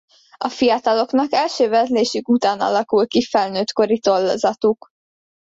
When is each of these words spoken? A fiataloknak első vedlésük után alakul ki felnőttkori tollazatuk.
A 0.37 0.49
fiataloknak 0.49 1.33
első 1.33 1.69
vedlésük 1.69 2.27
után 2.27 2.59
alakul 2.59 3.07
ki 3.07 3.21
felnőttkori 3.23 3.99
tollazatuk. 3.99 4.87